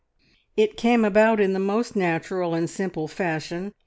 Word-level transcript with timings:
It 0.57 0.77
came 0.77 1.05
about 1.05 1.39
in 1.39 1.53
the 1.53 1.59
most 1.59 1.95
natural, 1.95 2.55
and 2.55 2.67
simple 2.67 3.07
fashion. 3.07 3.71